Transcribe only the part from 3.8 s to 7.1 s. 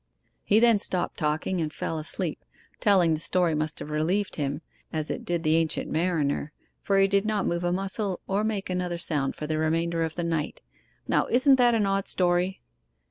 relieved him as it did the Ancient Mariner, for he